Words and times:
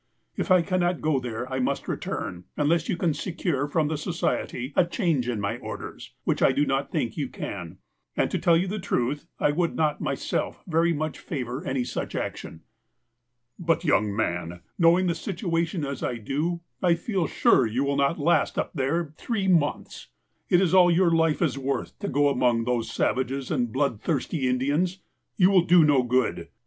If 0.35 0.49
I 0.49 0.63
cannot 0.63 0.99
go 0.99 1.19
there, 1.19 1.47
I 1.53 1.59
must 1.59 1.87
return, 1.87 2.45
unless 2.57 2.89
you 2.89 2.97
can 2.97 3.13
secure 3.13 3.67
from 3.67 3.87
the 3.87 3.99
So 3.99 4.09
ciety 4.09 4.73
a 4.75 4.83
change 4.83 5.29
in 5.29 5.39
my 5.39 5.59
orders, 5.59 6.15
which 6.23 6.41
I 6.41 6.51
do 6.51 6.65
not 6.65 6.89
think 6.91 7.17
you 7.17 7.29
can. 7.29 7.77
And, 8.17 8.31
to 8.31 8.39
tell 8.39 8.57
you 8.57 8.65
the 8.67 8.79
truth, 8.79 9.27
I 9.39 9.51
would 9.51 9.75
not 9.75 10.01
myself 10.01 10.63
very 10.65 10.91
much 10.91 11.19
favour 11.19 11.63
any 11.67 11.83
such 11.83 12.15
action."" 12.15 12.61
But, 13.69 13.83
young 13.83 14.15
man, 14.15 14.61
knowing 14.79 15.05
the 15.05 15.13
situation 15.13 15.85
as 15.85 16.01
I 16.01 16.15
do, 16.17 16.61
I 16.81 16.95
feel 16.95 17.27
sure 17.27 17.67
you 17.67 17.83
will 17.83 17.95
not 17.95 18.17
last 18.17 18.57
up 18.57 18.71
there 18.73 19.13
three 19.19 19.47
months. 19.47 20.07
It 20.49 20.59
is 20.61 20.73
all 20.73 20.89
your 20.89 21.11
life 21.11 21.43
is 21.43 21.59
worth 21.59 21.99
to 21.99 22.07
go 22.07 22.27
among 22.27 22.63
those 22.63 22.89
savage 22.89 23.51
and 23.51 23.71
blood 23.71 24.01
thirsty 24.01 24.47
Indians. 24.47 24.99
You 25.37 25.51
will 25.51 25.61
do 25.65 25.83
no 25.85 26.01
good. 26.01 26.47